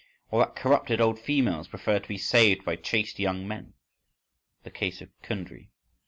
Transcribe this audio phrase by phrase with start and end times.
[0.31, 3.73] Or that corrupted old females prefer to be saved by chaste young men?
[4.63, 5.69] (the case of Kundry).